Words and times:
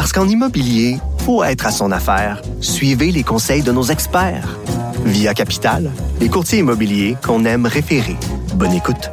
Parce 0.00 0.14
qu'en 0.14 0.26
immobilier, 0.26 0.96
faut 1.26 1.44
être 1.44 1.66
à 1.66 1.70
son 1.70 1.92
affaire. 1.92 2.40
Suivez 2.62 3.12
les 3.12 3.22
conseils 3.22 3.62
de 3.62 3.70
nos 3.70 3.82
experts. 3.82 4.58
Via 5.04 5.34
Capital, 5.34 5.90
les 6.22 6.30
courtiers 6.30 6.60
immobiliers 6.60 7.16
qu'on 7.22 7.44
aime 7.44 7.66
référer. 7.66 8.16
Bonne 8.54 8.72
écoute. 8.72 9.10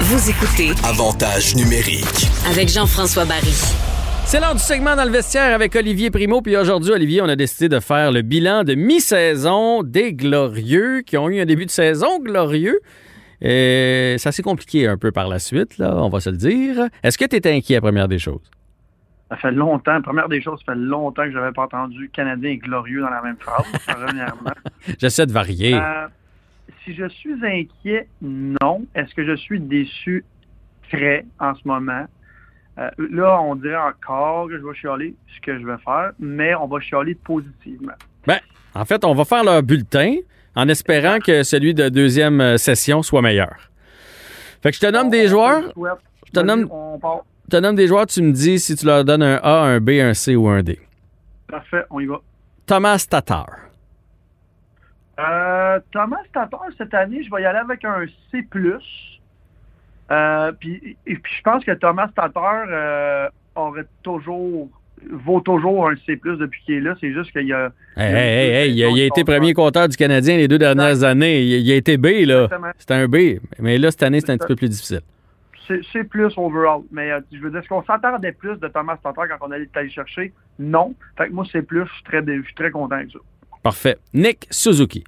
Vous 0.00 0.28
écoutez 0.28 0.72
Avantage 0.84 1.56
numérique. 1.56 2.28
avec 2.50 2.68
Jean-François 2.68 3.24
Barry. 3.24 3.54
C'est 4.26 4.38
l'heure 4.38 4.54
du 4.54 4.60
segment 4.60 4.96
dans 4.96 5.04
le 5.06 5.10
vestiaire 5.10 5.54
avec 5.54 5.74
Olivier 5.76 6.10
Primo. 6.10 6.42
Puis 6.42 6.54
aujourd'hui, 6.54 6.92
Olivier, 6.92 7.22
on 7.22 7.28
a 7.30 7.34
décidé 7.34 7.70
de 7.70 7.80
faire 7.80 8.12
le 8.12 8.20
bilan 8.20 8.64
de 8.64 8.74
mi-saison 8.74 9.82
des 9.82 10.12
Glorieux 10.12 11.00
qui 11.06 11.16
ont 11.16 11.30
eu 11.30 11.40
un 11.40 11.46
début 11.46 11.64
de 11.64 11.70
saison 11.70 12.18
glorieux. 12.18 12.80
Et 13.40 14.16
c'est 14.18 14.28
assez 14.28 14.42
compliqué 14.42 14.86
un 14.88 14.98
peu 14.98 15.10
par 15.10 15.28
la 15.28 15.38
suite, 15.38 15.78
là, 15.78 15.94
on 15.96 16.10
va 16.10 16.20
se 16.20 16.28
le 16.28 16.36
dire. 16.36 16.88
Est-ce 17.02 17.16
que 17.16 17.24
tu 17.24 17.36
es 17.36 17.50
inquiet, 17.50 17.80
première 17.80 18.08
des 18.08 18.18
choses? 18.18 18.42
Ça 19.32 19.38
fait 19.38 19.52
longtemps, 19.52 20.02
première 20.02 20.28
des 20.28 20.42
choses, 20.42 20.58
ça 20.66 20.74
fait 20.74 20.78
longtemps 20.78 21.22
que 21.24 21.30
je 21.30 21.38
n'avais 21.38 21.52
pas 21.52 21.62
entendu 21.62 22.10
Canadien 22.12 22.50
et 22.50 22.58
glorieux 22.58 23.00
dans 23.00 23.08
la 23.08 23.22
même 23.22 23.36
phrase, 23.40 23.64
premièrement. 23.86 24.52
J'essaie 25.00 25.24
de 25.24 25.32
varier. 25.32 25.72
Euh, 25.74 26.06
si 26.84 26.94
je 26.94 27.08
suis 27.08 27.34
inquiet, 27.42 28.08
non. 28.20 28.84
Est-ce 28.94 29.14
que 29.14 29.24
je 29.24 29.34
suis 29.36 29.58
déçu? 29.58 30.22
Très, 30.90 31.24
en 31.40 31.54
ce 31.54 31.60
moment. 31.66 32.04
Euh, 32.78 32.90
là, 32.98 33.40
on 33.40 33.54
dirait 33.54 33.74
encore 33.76 34.48
que 34.48 34.58
je 34.58 34.62
vais 34.66 34.74
chialer 34.74 35.14
ce 35.34 35.40
que 35.40 35.58
je 35.58 35.64
vais 35.64 35.78
faire, 35.82 36.12
mais 36.18 36.54
on 36.54 36.66
va 36.66 36.80
chialer 36.80 37.14
positivement. 37.14 37.92
Ben, 38.26 38.38
en 38.74 38.84
fait, 38.84 39.02
on 39.06 39.14
va 39.14 39.24
faire 39.24 39.44
leur 39.44 39.62
bulletin 39.62 40.16
en 40.54 40.68
espérant 40.68 41.18
que 41.20 41.42
celui 41.42 41.72
de 41.72 41.88
deuxième 41.88 42.58
session 42.58 43.02
soit 43.02 43.22
meilleur. 43.22 43.54
Fait 44.62 44.70
que 44.72 44.76
je 44.76 44.80
te 44.80 44.90
nomme 44.90 45.08
des 45.08 45.28
joueurs. 45.28 45.72
Je 46.26 46.32
te 46.32 46.40
nomme- 46.40 46.68
On 46.70 46.98
part. 46.98 47.22
Te 47.52 47.58
nomme 47.58 47.76
des 47.76 47.86
joueurs, 47.86 48.06
tu 48.06 48.22
me 48.22 48.32
dis 48.32 48.58
si 48.58 48.74
tu 48.76 48.86
leur 48.86 49.04
donnes 49.04 49.22
un 49.22 49.38
A, 49.42 49.58
un 49.58 49.78
B, 49.78 49.90
un 50.00 50.14
C 50.14 50.34
ou 50.34 50.48
un 50.48 50.62
D. 50.62 50.78
Parfait, 51.46 51.84
on 51.90 52.00
y 52.00 52.06
va. 52.06 52.18
Thomas 52.64 53.06
Tatar. 53.06 53.46
Euh, 55.18 55.78
Thomas 55.92 56.22
Tatar, 56.32 56.64
cette 56.78 56.94
année, 56.94 57.22
je 57.22 57.30
vais 57.30 57.42
y 57.42 57.44
aller 57.44 57.58
avec 57.58 57.84
un 57.84 58.06
C+. 58.30 58.48
Euh, 60.10 60.52
puis, 60.58 60.96
et 61.06 61.16
puis 61.16 61.34
je 61.36 61.42
pense 61.42 61.62
que 61.62 61.72
Thomas 61.72 62.08
Tatar 62.16 62.64
euh, 62.70 63.28
aurait 63.54 63.84
toujours 64.02 64.70
vaut 65.10 65.40
toujours 65.42 65.90
un 65.90 65.94
C+, 66.06 66.18
depuis 66.24 66.62
qu'il 66.64 66.76
est 66.76 66.80
là. 66.80 66.94
C'est 67.02 67.12
juste 67.12 67.32
qu'il 67.32 67.48
y 67.48 67.52
a... 67.52 67.70
Hey, 67.98 68.14
hey, 68.14 68.50
hey, 68.50 68.72
il, 68.72 68.82
a, 68.82 68.88
il 68.88 69.00
a 69.02 69.04
été 69.04 69.24
premier 69.24 69.52
compteur 69.52 69.90
du 69.90 69.96
Canadien 69.98 70.38
les 70.38 70.48
deux 70.48 70.58
dernières 70.58 71.04
années. 71.04 71.42
Il, 71.42 71.66
il 71.66 71.70
a 71.70 71.74
été 71.74 71.98
B, 71.98 72.24
là. 72.24 72.48
C'était 72.78 72.94
un 72.94 73.08
B. 73.08 73.40
Mais 73.58 73.76
là, 73.76 73.90
cette 73.90 74.04
année, 74.04 74.20
c'est 74.20 74.30
un 74.30 74.38
petit 74.38 74.48
peu 74.48 74.56
plus 74.56 74.70
difficile. 74.70 75.02
C'est 75.66 76.04
plus 76.04 76.32
overall. 76.36 76.82
Mais 76.90 77.10
euh, 77.12 77.20
je 77.32 77.38
veux 77.38 77.50
dire, 77.50 77.60
est-ce 77.60 77.68
qu'on 77.68 77.84
s'attendait 77.84 78.32
plus 78.32 78.58
de 78.58 78.68
Thomas 78.68 78.96
Tatar 78.96 79.28
quand 79.28 79.46
on 79.46 79.50
allait 79.50 79.68
aller 79.74 79.90
chercher? 79.90 80.32
Non. 80.58 80.94
Fait 81.16 81.28
que 81.28 81.32
moi, 81.32 81.44
c'est 81.50 81.62
plus. 81.62 81.86
Je 81.86 81.92
suis 81.94 82.04
très, 82.04 82.24
je 82.26 82.42
suis 82.42 82.54
très 82.54 82.70
content 82.70 82.96
avec 82.96 83.10
ça. 83.10 83.18
Parfait. 83.62 83.98
Nick 84.12 84.46
Suzuki. 84.50 85.04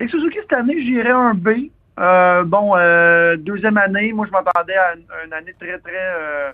Et 0.00 0.08
Suzuki, 0.08 0.38
cette 0.42 0.52
année, 0.52 0.80
j'irais 0.82 1.10
un 1.10 1.34
B. 1.34 1.70
Euh, 1.98 2.44
bon, 2.44 2.76
euh, 2.76 3.36
deuxième 3.36 3.76
année, 3.76 4.12
moi, 4.12 4.26
je 4.26 4.32
m'attendais 4.32 4.76
à 4.76 4.94
une, 4.94 5.04
une 5.26 5.32
année 5.32 5.54
très, 5.58 5.78
très 5.78 5.92
euh, 5.94 6.52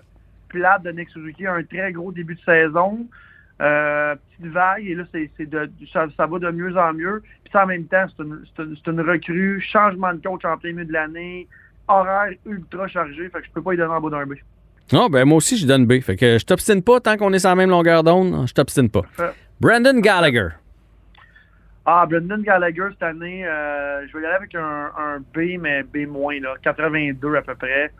plate 0.49 0.83
de 0.83 0.91
Nick 0.91 1.09
Suzuki. 1.09 1.47
Un 1.47 1.63
très 1.63 1.91
gros 1.91 2.11
début 2.11 2.35
de 2.35 2.41
saison. 2.41 3.07
Euh, 3.61 4.15
petite 4.15 4.51
vague. 4.51 4.85
Et 4.85 4.95
là, 4.95 5.03
c'est 5.11 5.49
de, 5.49 5.69
ça, 5.91 6.07
ça 6.15 6.25
va 6.25 6.39
de 6.39 6.51
mieux 6.51 6.75
en 6.77 6.93
mieux. 6.93 7.21
Puis 7.43 7.51
ça, 7.51 7.63
en 7.63 7.67
même 7.67 7.85
temps, 7.85 8.05
c'est 8.07 8.23
une, 8.23 8.75
une 8.87 9.01
recrue. 9.01 9.61
Changement 9.61 10.13
de 10.13 10.21
coach 10.21 10.45
en 10.45 10.57
plein 10.57 10.71
milieu 10.71 10.85
de 10.85 10.93
l'année. 10.93 11.47
Horaire 11.89 12.33
ultra 12.45 12.87
chargé. 12.87 13.29
Fait 13.29 13.39
que 13.41 13.45
je 13.47 13.51
peux 13.51 13.61
pas 13.61 13.73
y 13.73 13.77
donner 13.77 13.91
en 13.93 13.99
bas 14.01 14.09
d'un 14.09 14.25
B. 14.25 14.33
Non, 14.93 15.07
ben 15.09 15.25
moi 15.25 15.37
aussi, 15.37 15.57
je 15.57 15.67
donne 15.67 15.85
B. 15.85 15.99
Fait 16.01 16.15
que 16.15 16.37
je 16.39 16.45
t'obstine 16.45 16.81
pas 16.81 16.99
tant 16.99 17.17
qu'on 17.17 17.31
est 17.33 17.39
sur 17.39 17.49
la 17.49 17.55
même 17.55 17.69
longueur 17.69 18.03
d'onde. 18.03 18.47
Je 18.47 18.53
t'obstine 18.53 18.89
pas. 18.89 19.01
Brandon 19.59 19.99
Gallagher. 19.99 20.49
Ah, 21.85 22.05
Brendan 22.05 22.41
Gallagher, 22.43 22.87
cette 22.91 23.01
année, 23.03 23.43
euh, 23.47 24.05
je 24.07 24.13
vais 24.15 24.23
y 24.23 24.25
aller 24.27 24.35
avec 24.35 24.53
un, 24.53 24.91
un 24.95 25.19
B, 25.33 25.59
mais 25.59 25.81
B-, 25.81 26.05
là, 26.41 26.53
82 26.61 27.35
à 27.35 27.41
peu 27.41 27.55
près. 27.55 27.91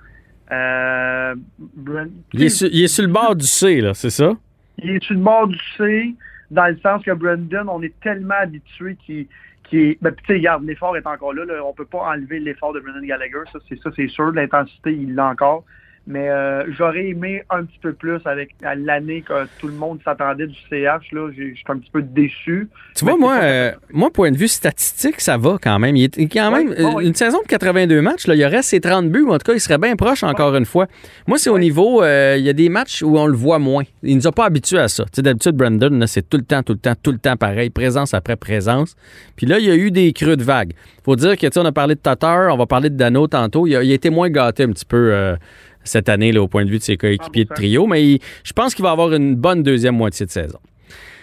Euh, 0.52 1.36
Bren- 1.76 2.12
Il 2.34 2.44
est, 2.44 2.50
sur, 2.50 2.68
il 2.72 2.84
est 2.84 2.88
sur 2.88 3.04
le 3.06 3.12
bord 3.12 3.36
du 3.36 3.46
C, 3.48 3.82
là, 3.82 3.94
c'est 3.96 4.10
ça? 4.12 4.34
il 4.78 4.92
est 4.92 5.04
sur 5.04 5.16
le 5.16 5.22
bord 5.22 5.48
du 5.48 5.58
C, 5.78 6.14
dans 6.52 6.68
le 6.68 6.78
sens 6.84 7.04
que 7.04 7.12
Brendan, 7.12 7.68
on 7.68 7.82
est 7.82 8.00
tellement 8.02 8.36
habitué 8.40 8.96
qu'il 9.06 9.26
Ben, 9.72 10.16
tu 10.16 10.26
sais, 10.26 10.34
regarde, 10.34 10.64
l'effort 10.64 10.98
est 10.98 11.06
encore 11.06 11.34
là, 11.34 11.46
là. 11.46 11.64
On 11.64 11.74
peut 11.74 11.86
pas 11.86 12.10
enlever 12.10 12.40
l'effort 12.40 12.74
de 12.74 12.80
Brendan 12.80 13.06
Gallagher. 13.06 13.44
Ça, 13.52 13.60
c'est 13.68 13.80
ça, 13.82 13.90
c'est 13.96 14.08
sûr. 14.08 14.32
L'intensité, 14.32 14.94
il 14.94 15.16
l'a 15.16 15.28
encore. 15.28 15.64
Mais 16.08 16.28
euh, 16.30 16.64
j'aurais 16.76 17.08
aimé 17.08 17.44
un 17.52 17.64
petit 17.66 17.78
peu 17.82 17.94
plus 17.94 18.18
avec 18.26 18.50
l'année 18.62 19.22
que 19.22 19.34
tout 19.60 19.68
le 19.68 19.74
monde 19.74 20.00
s'attendait 20.04 20.48
du 20.48 20.56
CH. 20.70 21.12
Là, 21.12 21.30
j'ai- 21.38 21.52
je 21.52 21.56
suis 21.56 21.66
un 21.68 21.78
petit 21.78 21.92
peu 21.92 22.02
déçu. 22.02 22.68
Tu 22.96 23.06
vois, 23.06 23.16
moi, 23.18 23.38
euh, 23.44 23.72
moi, 23.92 24.10
point 24.12 24.32
de 24.32 24.38
vue 24.38 24.48
statistique, 24.48 25.22
ça 25.22 25.38
va 25.38 25.58
quand 25.62 25.78
même. 25.78 25.96
Il 25.96 26.06
est 26.06 26.28
quand 26.34 26.50
même 26.52 26.70
ouais, 26.70 26.84
ouais. 26.96 27.06
une 27.06 27.14
saison 27.14 27.40
de 27.44 27.48
82 27.48 28.02
matchs, 28.02 28.26
là, 28.28 28.34
il 28.36 28.42
y 28.42 28.46
aurait 28.46 28.64
ses 28.64 28.80
30 28.80 29.10
buts, 29.10 29.22
ou 29.22 29.30
en 29.32 29.38
tout 29.38 29.46
cas, 29.46 29.54
il 29.54 29.60
serait 29.60 29.78
bien 29.78 29.96
proche 29.96 30.24
encore 30.24 30.56
une 30.56 30.66
fois. 30.66 30.88
Moi, 31.28 31.38
c'est 31.38 31.50
au 31.52 31.60
niveau, 31.60 32.02
euh, 32.02 32.36
il 32.40 32.44
y 32.44 32.50
a 32.50 32.54
des 32.54 32.70
matchs 32.70 33.04
où 33.04 33.18
on 33.18 33.28
le 33.28 33.36
voit 33.36 33.60
moins. 33.60 33.84
Il 34.02 34.16
nous 34.16 34.26
a 34.28 34.32
pas 34.32 34.46
habitués 34.46 34.80
à 34.80 34.88
ça. 34.88 35.04
Tu 35.06 35.10
sais, 35.18 35.22
d'habitude, 35.22 35.56
Brandon, 35.56 36.06
c'est 36.08 36.28
tout 36.28 36.38
le 36.38 36.44
temps, 36.44 36.64
tout 36.64 36.74
le 36.74 36.80
temps, 36.80 36.94
tout 37.02 37.12
le 37.12 37.20
temps 37.20 37.36
pareil, 37.38 37.70
présence 37.70 38.14
après 38.16 38.36
présence. 38.36 38.96
Puis 39.36 39.46
là, 39.46 39.60
il 39.60 39.66
y 39.66 39.72
a 39.72 39.76
eu 39.76 39.92
des 39.92 40.12
creux 40.14 40.38
de 40.38 40.44
vague. 40.44 40.74
Faut 41.06 41.16
dire 41.16 41.36
que, 41.38 41.46
tu 41.48 41.54
sais, 41.54 41.60
on 41.60 41.66
a 41.66 41.72
parlé 41.72 41.96
de 41.96 42.00
Tatar, 42.00 42.54
on 42.54 42.58
va 42.58 42.66
parler 42.66 42.90
de 42.90 42.96
Dano 42.96 43.28
tantôt. 43.28 43.68
Il 43.68 43.76
a, 43.76 43.84
il 43.84 43.92
a 43.92 43.94
été 43.96 44.10
moins 44.10 44.30
gâté 44.30 44.64
un 44.64 44.70
petit 44.72 44.86
peu 44.86 45.12
euh, 45.14 45.36
cette 45.84 46.10
année, 46.10 46.32
là, 46.32 46.42
au 46.42 46.48
point 46.48 46.66
de 46.66 46.70
vue 46.70 46.78
de 46.78 46.84
ses 46.84 46.98
coéquipiers 46.98 47.46
de 47.46 47.50
100%. 47.50 47.56
trio, 47.56 47.88
mais 47.88 48.04
il- 48.06 48.20
je 48.44 48.54
pense 48.54 48.76
qu'il 48.76 48.84
va 48.84 48.92
avoir 48.92 49.12
une 49.14 49.36
bonne 49.36 49.64
deuxième 49.64 49.96
moitié 49.96 50.26
de 50.26 50.32
saison. 50.32 50.60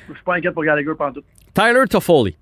Je 0.08 0.14
suis 0.14 0.24
pas 0.24 0.34
inquiet 0.36 0.50
pour 0.52 0.64
Gallagher 0.64 0.92
pendant 0.96 1.12
tout. 1.14 1.22
Tyler 1.54 1.84
Toffoli. 1.90 2.36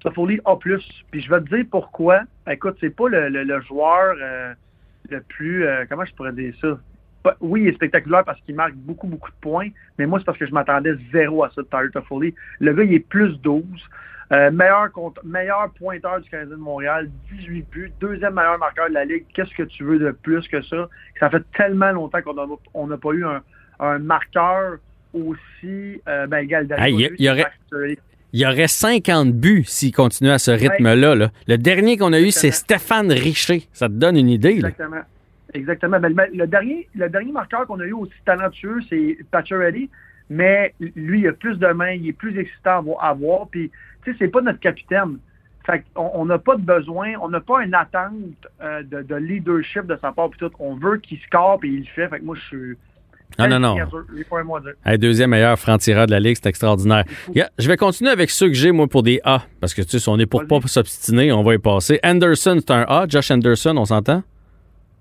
Toffoli 0.00 0.40
A+. 0.44 0.56
Puis 0.56 1.22
je 1.22 1.30
vais 1.30 1.40
te 1.40 1.54
dire 1.54 1.64
pourquoi. 1.70 2.20
Écoute, 2.50 2.76
c'est 2.80 2.94
pas 2.94 3.08
le, 3.08 3.28
le- 3.28 3.44
le 3.44 3.60
joueur 3.62 4.14
euh, 4.20 4.52
le 5.08 5.20
plus... 5.22 5.66
euh, 5.66 5.84
comment 5.88 6.04
je 6.04 6.14
pourrais 6.14 6.32
dire 6.32 6.52
ça? 6.60 6.78
Oui, 7.40 7.62
il 7.62 7.68
est 7.68 7.72
spectaculaire 7.74 8.22
parce 8.24 8.38
qu'il 8.42 8.54
marque 8.54 8.74
beaucoup, 8.74 9.06
beaucoup 9.06 9.30
de 9.30 9.36
points, 9.40 9.68
mais 9.98 10.04
moi, 10.04 10.18
c'est 10.18 10.26
parce 10.26 10.36
que 10.36 10.46
je 10.46 10.52
m'attendais 10.52 10.92
zéro 11.10 11.42
à 11.42 11.50
ça 11.54 11.62
de 11.62 11.66
Tyler 11.68 11.88
Toffoli. 11.90 12.34
Le 12.60 12.74
gars, 12.74 12.84
il 12.84 12.92
est 12.92 12.98
plus 13.08 13.38
12. 13.40 13.64
Euh, 14.32 14.50
meilleur, 14.50 14.90
compte- 14.90 15.18
meilleur 15.22 15.70
pointeur 15.78 16.20
du 16.20 16.28
Canadien 16.30 16.56
de 16.56 16.60
Montréal, 16.60 17.10
18 17.30 17.66
buts, 17.70 17.92
deuxième 18.00 18.34
meilleur 18.34 18.58
marqueur 18.58 18.88
de 18.88 18.94
la 18.94 19.04
Ligue. 19.04 19.24
Qu'est-ce 19.34 19.54
que 19.54 19.64
tu 19.64 19.84
veux 19.84 19.98
de 19.98 20.10
plus 20.12 20.46
que 20.48 20.62
ça? 20.62 20.88
Ça 21.20 21.28
fait 21.30 21.42
tellement 21.56 21.90
longtemps 21.92 22.20
qu'on 22.22 22.86
n'a 22.86 22.96
pas 22.96 23.12
eu 23.12 23.24
un, 23.24 23.42
un 23.80 23.98
marqueur 23.98 24.78
aussi 25.12 26.00
euh, 26.08 26.26
ben, 26.26 26.38
égal 26.38 26.64
il 26.88 27.00
y 27.00 27.04
a- 27.06 27.10
il 27.18 27.24
y 27.24 27.30
aurait- 27.30 27.46
Il 28.32 28.40
y 28.40 28.46
aurait 28.46 28.66
50 28.66 29.32
buts 29.32 29.62
s'il 29.64 29.92
continuait 29.94 30.32
à 30.32 30.38
ce 30.38 30.50
rythme-là. 30.50 31.14
là. 31.14 31.30
Le 31.46 31.56
dernier 31.56 31.96
qu'on 31.96 32.12
a 32.12 32.20
eu, 32.20 32.32
c'est 32.32 32.50
Stéphane 32.50 33.12
Richer. 33.12 33.68
Ça 33.72 33.88
te 33.88 33.92
donne 33.92 34.16
une 34.16 34.28
idée. 34.28 34.54
Là. 34.60 34.68
Exactement. 34.70 35.02
Exactement. 35.52 36.00
Ben, 36.00 36.12
le, 36.32 36.46
dernier, 36.48 36.88
le 36.96 37.08
dernier 37.08 37.30
marqueur 37.30 37.64
qu'on 37.68 37.78
a 37.78 37.84
eu 37.84 37.92
aussi 37.92 38.12
talentueux, 38.26 38.80
c'est 38.90 39.18
Pacioretty, 39.30 39.88
mais 40.30 40.74
lui, 40.96 41.20
il 41.20 41.28
a 41.28 41.32
plus 41.32 41.56
de 41.58 41.68
mains, 41.68 41.92
il 41.92 42.08
est 42.08 42.12
plus 42.12 42.36
excitant 42.36 42.84
à 43.00 43.12
voir. 43.12 43.46
Puis, 43.48 43.70
tu 44.04 44.12
sais, 44.12 44.16
c'est 44.18 44.28
pas 44.28 44.40
notre 44.42 44.60
capitaine. 44.60 45.18
Fait 45.66 45.82
on 45.96 46.26
n'a 46.26 46.38
pas 46.38 46.56
de 46.56 46.62
besoin, 46.62 47.12
on 47.22 47.28
n'a 47.30 47.40
pas 47.40 47.64
une 47.64 47.74
attente 47.74 48.12
euh, 48.62 48.82
de, 48.82 49.00
de 49.02 49.14
leadership 49.14 49.86
de 49.86 49.96
sa 50.00 50.12
part. 50.12 50.28
Tout, 50.38 50.50
on 50.58 50.74
veut 50.74 50.98
qu'il 50.98 51.18
score 51.20 51.58
puis 51.58 51.72
il 51.72 51.78
le 51.80 51.86
fait. 51.86 52.08
Fait 52.08 52.20
que 52.20 52.24
moi, 52.24 52.36
je 52.36 52.42
suis. 52.42 52.76
Non, 53.38 53.58
non. 53.58 53.74
Dire. 53.74 53.88
Hey, 54.84 54.98
deuxième 54.98 55.30
meilleur 55.30 55.58
franc-tireur 55.58 56.06
de 56.06 56.12
la 56.12 56.20
Ligue, 56.20 56.36
c'est 56.40 56.48
extraordinaire. 56.50 57.04
Yeah, 57.34 57.48
je 57.58 57.66
vais 57.66 57.76
continuer 57.78 58.10
avec 58.10 58.30
ceux 58.30 58.46
que 58.48 58.54
j'ai, 58.54 58.70
moi, 58.70 58.86
pour 58.86 59.02
des 59.02 59.20
A. 59.24 59.42
Parce 59.60 59.72
que, 59.74 59.80
tu 59.82 59.88
sais, 59.88 59.98
si 59.98 60.08
on 60.08 60.18
est 60.18 60.26
pour 60.26 60.46
pas 60.46 60.60
s'obstiner, 60.66 61.32
on 61.32 61.42
va 61.42 61.54
y 61.54 61.58
passer. 61.58 61.98
Anderson, 62.04 62.58
c'est 62.60 62.70
un 62.70 62.84
A. 62.86 63.06
Josh 63.08 63.30
Anderson, 63.30 63.74
on 63.76 63.86
s'entend? 63.86 64.22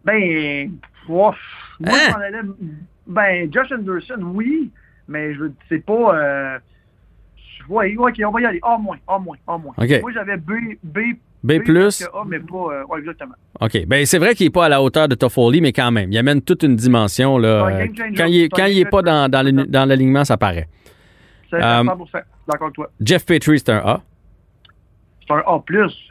Ben, 0.05 0.71
ouf. 1.07 1.35
moi, 1.79 1.91
Hein? 1.93 1.97
je 2.09 2.23
allais. 2.23 2.41
Ben, 3.05 3.53
Josh 3.53 3.71
Anderson, 3.71 4.19
oui, 4.33 4.71
mais 5.07 5.33
je 5.33 5.39
veux 5.41 5.53
c'est 5.69 5.85
pas. 5.85 6.15
euh, 6.17 6.59
vois, 7.67 7.85
OK, 7.97 8.21
on 8.25 8.31
va 8.31 8.41
y 8.41 8.45
aller. 8.45 8.59
A 8.63 8.77
moins, 8.77 8.97
A 9.07 9.19
moins, 9.19 9.37
A 9.47 9.57
moins. 9.57 9.73
Moi, 9.77 10.11
j'avais 10.13 10.37
B, 10.37 10.51
B, 10.83 10.99
B+. 11.43 11.59
plus? 11.59 12.03
que 12.03 12.17
A, 12.17 12.23
mais 12.25 12.39
pas, 12.39 12.55
euh, 12.55 12.85
ouais, 12.85 12.99
exactement. 12.99 13.35
OK. 13.59 13.85
Ben, 13.87 14.05
c'est 14.05 14.17
vrai 14.19 14.35
qu'il 14.35 14.47
n'est 14.47 14.51
pas 14.51 14.65
à 14.65 14.69
la 14.69 14.81
hauteur 14.81 15.07
de 15.07 15.15
Toffoli, 15.15 15.61
mais 15.61 15.73
quand 15.73 15.91
même, 15.91 16.11
il 16.11 16.17
amène 16.17 16.41
toute 16.41 16.63
une 16.63 16.75
dimension. 16.75 17.37
Là, 17.37 17.47
Euh, 17.65 17.79
changer. 17.79 18.13
quand 18.17 18.25
il 18.25 18.35
est, 18.35 18.39
C'est 18.41 18.45
un 18.45 18.57
quand 18.57 18.65
il 18.65 18.75
game 18.79 18.87
est 18.87 18.89
pas 18.89 19.01
dans, 19.01 19.85
l'alignement, 19.87 20.25
ça 20.25 20.37
paraît. 20.37 20.67
C'est 21.49 21.57
Euh, 21.57 21.83
100%. 21.83 22.21
D'accord 22.47 22.65
avec 22.67 22.75
toi. 22.75 22.89
Jeff 23.01 23.25
Petrie, 23.25 23.59
c'est 23.59 23.69
un 23.69 23.77
A. 23.85 24.01
C'est 25.27 25.33
un 25.33 25.43
A+. 25.45 25.63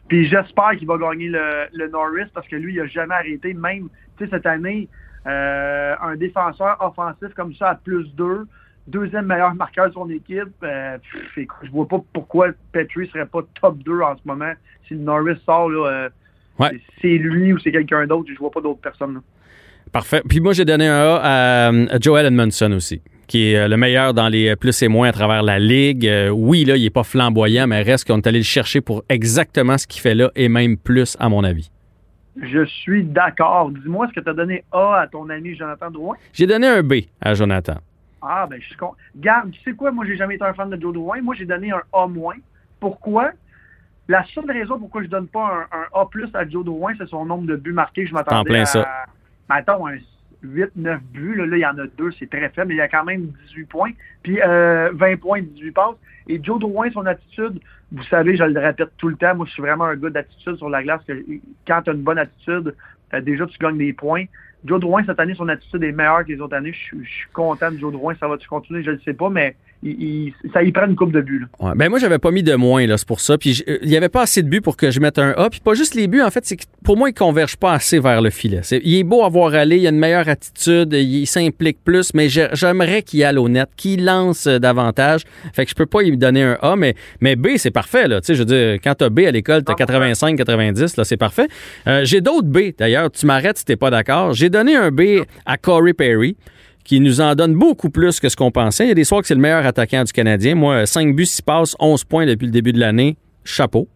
Puis 0.08 0.26
j'espère 0.28 0.70
qu'il 0.78 0.86
va 0.86 0.96
gagner 0.98 1.28
le, 1.28 1.66
le 1.72 1.88
Norris 1.88 2.30
parce 2.34 2.46
que 2.48 2.56
lui, 2.56 2.74
il 2.74 2.80
a 2.80 2.86
jamais 2.86 3.14
arrêté. 3.14 3.52
Même, 3.54 3.88
tu 4.18 4.24
sais, 4.24 4.30
cette 4.30 4.46
année, 4.46 4.88
euh, 5.26 5.94
un 6.00 6.16
défenseur 6.16 6.76
offensif 6.80 7.28
comme 7.36 7.54
ça 7.54 7.70
à 7.70 7.74
plus 7.76 8.12
2, 8.14 8.46
deuxième 8.86 9.26
meilleur 9.26 9.54
marqueur 9.54 9.88
de 9.88 9.92
son 9.94 10.08
équipe. 10.10 10.48
Euh, 10.62 10.98
pff, 10.98 11.38
écoute, 11.38 11.58
je 11.64 11.70
vois 11.70 11.86
pas 11.88 11.98
pourquoi 12.12 12.48
Petrie 12.72 13.08
serait 13.08 13.26
pas 13.26 13.40
top 13.60 13.78
2 13.78 14.00
en 14.00 14.14
ce 14.16 14.20
moment. 14.24 14.52
Si 14.88 14.94
le 14.94 15.00
Norris 15.00 15.38
sort, 15.44 15.70
euh, 15.70 16.08
Ouais. 16.58 16.70
c'est- 17.00 17.08
lui 17.18 17.52
ou 17.52 17.58
c'est 17.58 17.72
quelqu'un 17.72 18.06
d'autre. 18.06 18.28
Je 18.32 18.38
vois 18.38 18.50
pas 18.50 18.60
d'autres 18.60 18.80
personnes. 18.80 19.14
là. 19.14 19.20
Parfait. 19.92 20.22
Puis 20.28 20.40
moi, 20.40 20.52
j'ai 20.52 20.64
donné 20.64 20.86
un 20.88 20.94
A 20.94 21.16
à, 21.22 21.68
à 21.68 21.98
Joel 22.00 22.26
Edmondson 22.26 22.72
aussi, 22.72 23.02
qui 23.26 23.52
est 23.52 23.58
euh, 23.58 23.68
le 23.68 23.76
meilleur 23.76 24.14
dans 24.14 24.28
les 24.28 24.56
plus 24.56 24.80
et 24.82 24.88
moins 24.88 25.08
à 25.08 25.12
travers 25.12 25.42
la 25.42 25.58
ligue. 25.58 26.06
Euh, 26.06 26.28
oui, 26.30 26.64
là, 26.64 26.76
il 26.76 26.82
n'est 26.82 26.90
pas 26.90 27.04
flamboyant, 27.04 27.66
mais 27.66 27.82
reste 27.82 28.06
qu'on 28.06 28.16
est 28.18 28.26
allé 28.26 28.38
le 28.38 28.44
chercher 28.44 28.80
pour 28.80 29.02
exactement 29.08 29.76
ce 29.78 29.86
qu'il 29.86 30.00
fait 30.00 30.14
là 30.14 30.30
et 30.34 30.48
même 30.48 30.76
plus, 30.78 31.16
à 31.20 31.28
mon 31.28 31.44
avis. 31.44 31.70
Je 32.42 32.64
suis 32.64 33.04
d'accord. 33.04 33.70
Dis-moi, 33.70 34.06
est-ce 34.06 34.14
que 34.14 34.20
tu 34.20 34.30
as 34.30 34.34
donné 34.34 34.64
A 34.72 35.00
à 35.02 35.06
ton 35.06 35.28
ami 35.28 35.54
Jonathan 35.54 35.90
Drouin? 35.90 36.16
J'ai 36.32 36.46
donné 36.46 36.66
un 36.66 36.82
B 36.82 36.94
à 37.20 37.34
Jonathan. 37.34 37.74
Ah, 38.22 38.46
ben, 38.48 38.60
je 38.60 38.66
suis 38.66 38.76
con. 38.76 38.92
Garde, 39.16 39.50
tu 39.50 39.60
sais 39.62 39.72
quoi? 39.72 39.90
Moi, 39.90 40.06
j'ai 40.06 40.16
jamais 40.16 40.36
été 40.36 40.44
un 40.44 40.54
fan 40.54 40.70
de 40.70 40.80
Joe 40.80 40.94
Drouin. 40.94 41.20
Moi, 41.20 41.34
j'ai 41.34 41.44
donné 41.44 41.72
un 41.72 41.82
A-. 41.92 42.08
Pourquoi? 42.78 43.32
La 44.08 44.24
seule 44.34 44.50
raison 44.50 44.78
pourquoi 44.78 45.02
je 45.02 45.08
donne 45.08 45.28
pas 45.28 45.66
un, 45.72 45.76
un 45.78 46.00
A 46.00 46.38
à 46.38 46.48
Joe 46.48 46.64
Drouin, 46.64 46.92
c'est 46.98 47.08
son 47.08 47.24
nombre 47.24 47.46
de 47.46 47.56
buts 47.56 47.72
marqués. 47.72 48.06
Je 48.06 48.12
m'attendais 48.12 48.50
plein 48.50 48.62
à, 48.62 48.66
ça. 48.66 48.86
Mettons, 49.48 49.86
un 49.86 49.96
8-9 50.44 50.98
buts. 51.12 51.34
Là, 51.36 51.46
là, 51.46 51.56
il 51.56 51.60
y 51.60 51.66
en 51.66 51.78
a 51.78 51.86
deux, 51.86 52.10
c'est 52.18 52.28
très 52.28 52.48
faible, 52.50 52.68
mais 52.68 52.74
il 52.74 52.78
y 52.78 52.80
a 52.80 52.88
quand 52.88 53.04
même 53.04 53.32
18 53.48 53.64
points. 53.66 53.92
Puis 54.22 54.40
euh, 54.42 54.90
20 54.92 55.20
points, 55.20 55.42
18 55.42 55.72
passes. 55.72 55.96
Et 56.28 56.40
Joe 56.42 56.58
Drouin, 56.58 56.90
son 56.90 57.06
attitude, 57.06 57.60
vous 57.90 58.02
savez, 58.04 58.36
je 58.36 58.44
le 58.44 58.58
répète 58.58 58.90
tout 58.96 59.08
le 59.08 59.16
temps, 59.16 59.34
moi, 59.34 59.46
je 59.46 59.52
suis 59.52 59.62
vraiment 59.62 59.84
un 59.84 59.96
gars 59.96 60.10
d'attitude 60.10 60.56
sur 60.56 60.68
la 60.68 60.82
glace. 60.82 61.02
que 61.06 61.12
Quand 61.66 61.82
tu 61.82 61.90
as 61.90 61.92
une 61.92 62.02
bonne 62.02 62.18
attitude, 62.18 62.74
euh, 63.14 63.20
déjà, 63.20 63.46
tu 63.46 63.58
gagnes 63.58 63.78
des 63.78 63.92
points. 63.92 64.24
Joe 64.64 64.80
Drouin, 64.80 65.04
cette 65.04 65.18
année, 65.18 65.34
son 65.34 65.48
attitude 65.48 65.82
est 65.82 65.92
meilleure 65.92 66.24
que 66.24 66.32
les 66.32 66.40
autres 66.40 66.56
années. 66.56 66.72
Je 66.72 67.02
suis- 67.04 67.26
content 67.32 67.70
de 67.70 67.78
Joe 67.78 67.92
Drouin. 67.92 68.14
Ça 68.20 68.28
va-tu 68.28 68.46
continuer? 68.46 68.82
Je 68.82 68.92
ne 68.92 68.98
sais 68.98 69.14
pas, 69.14 69.28
mais 69.28 69.56
il, 69.82 69.90
il- 69.90 70.34
ça 70.52 70.62
y 70.62 70.70
prend 70.72 70.86
une 70.86 70.96
coupe 70.96 71.12
de 71.12 71.20
buts. 71.20 71.40
là. 71.60 71.68
Ouais. 71.68 71.72
Ben 71.76 71.88
moi, 71.88 71.98
j'avais 71.98 72.18
pas 72.18 72.30
mis 72.30 72.42
de 72.42 72.54
moins, 72.54 72.86
là, 72.86 72.96
c'est 72.98 73.06
pour 73.08 73.20
ça. 73.20 73.38
Puis 73.38 73.62
euh, 73.68 73.78
il 73.82 73.90
y 73.90 73.96
avait 73.96 74.08
pas 74.08 74.22
assez 74.22 74.42
de 74.42 74.48
buts 74.48 74.60
pour 74.60 74.76
que 74.76 74.90
je 74.90 75.00
mette 75.00 75.18
un 75.18 75.30
A. 75.36 75.50
Puis 75.50 75.60
pas 75.60 75.74
juste 75.74 75.94
les 75.94 76.06
buts, 76.08 76.22
en 76.22 76.30
fait, 76.30 76.44
c'est 76.46 76.56
que 76.56 76.64
pour 76.84 76.96
moi, 76.96 77.08
il 77.10 77.14
converge 77.14 77.56
pas 77.56 77.72
assez 77.72 77.98
vers 77.98 78.20
le 78.22 78.30
filet. 78.30 78.60
Il 78.70 78.94
est 78.96 79.04
beau 79.04 79.22
à 79.24 79.28
voir 79.28 79.54
aller, 79.54 79.78
il 79.78 79.86
a 79.86 79.90
une 79.90 79.98
meilleure 79.98 80.28
attitude, 80.28 80.92
il, 80.92 81.26
s'implique 81.26 81.78
plus, 81.84 82.12
mais 82.14 82.28
j'ai- 82.28 82.48
j'aimerais 82.52 83.02
qu'il 83.02 83.22
aille 83.24 83.36
au 83.38 83.48
net, 83.48 83.68
qu'il 83.76 84.04
lance 84.04 84.46
euh, 84.46 84.58
davantage. 84.58 85.22
Fait 85.52 85.64
que 85.64 85.70
je 85.70 85.74
peux 85.74 85.86
pas 85.86 86.02
lui 86.02 86.16
donner 86.16 86.42
un 86.42 86.58
A, 86.62 86.76
mais, 86.76 86.94
mais 87.20 87.36
B, 87.36 87.50
c'est 87.56 87.70
parfait, 87.70 88.08
là. 88.08 88.20
Tu 88.20 88.26
sais, 88.26 88.34
je 88.34 88.40
veux 88.40 88.44
dire, 88.46 88.74
quand 88.82 88.94
t'as 88.94 89.08
B 89.08 89.20
à 89.20 89.30
l'école, 89.30 89.64
t'as 89.64 89.74
85, 89.74 90.36
90, 90.36 90.96
là, 90.96 91.04
c'est 91.04 91.16
parfait. 91.16 91.48
Euh, 91.86 92.04
j'ai 92.04 92.20
d'autres 92.20 92.48
B, 92.48 92.72
d'ailleurs. 92.78 93.10
Tu 93.10 93.26
m'arrêtes 93.26 93.58
si 93.58 93.64
t'es 93.64 93.76
pas 93.76 93.90
d'accord. 93.90 94.32
J'ai 94.32 94.50
donné 94.50 94.76
un 94.76 94.90
B 94.90 95.02
à 95.46 95.56
Corey 95.56 95.92
Perry 95.94 96.36
qui 96.84 97.00
nous 97.00 97.20
en 97.20 97.34
donne 97.34 97.54
beaucoup 97.54 97.90
plus 97.90 98.18
que 98.20 98.28
ce 98.28 98.36
qu'on 98.36 98.50
pensait. 98.50 98.84
Il 98.84 98.88
y 98.88 98.92
a 98.92 98.94
des 98.94 99.04
soirs 99.04 99.20
que 99.22 99.26
c'est 99.28 99.34
le 99.34 99.40
meilleur 99.40 99.64
attaquant 99.66 100.04
du 100.04 100.12
Canadien. 100.12 100.54
Moi, 100.54 100.86
5 100.86 101.14
buts, 101.14 101.26
6 101.26 101.42
passes, 101.42 101.76
11 101.78 102.04
points 102.04 102.26
depuis 102.26 102.46
le 102.46 102.52
début 102.52 102.72
de 102.72 102.80
l'année. 102.80 103.16
Chapeau. 103.44 103.88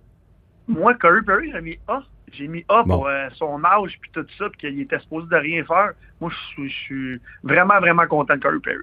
Moi, 0.69 0.95
Curry 0.95 1.23
Perry, 1.25 1.51
j'ai 1.53 1.61
mis 1.61 1.79
A. 1.89 2.01
J'ai 2.33 2.49
mis 2.49 2.65
A 2.69 2.83
Bon. 2.83 2.97
pour 2.99 3.07
euh, 3.09 3.29
son 3.35 3.63
âge 3.65 3.97
puis 4.01 4.11
tout 4.13 4.27
ça, 4.39 4.47
puis 4.51 4.69
qu'il 4.71 4.81
était 4.81 4.99
supposé 4.99 5.27
de 5.31 5.37
rien 5.37 5.65
faire. 5.65 5.91
Moi, 6.21 6.31
je 6.59 6.69
suis- 6.69 7.21
vraiment, 7.43 7.79
vraiment 7.81 8.07
content 8.07 8.35
de 8.35 8.41
Curry 8.41 8.59
Perry. 8.61 8.79